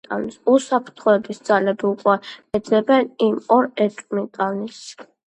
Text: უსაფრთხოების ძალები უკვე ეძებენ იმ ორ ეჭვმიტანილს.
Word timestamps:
უსაფრთხოების 0.51 1.41
ძალები 1.49 1.85
უკვე 1.89 2.15
ეძებენ 2.59 3.11
იმ 3.27 3.35
ორ 3.57 3.67
ეჭვმიტანილს. 3.85 4.81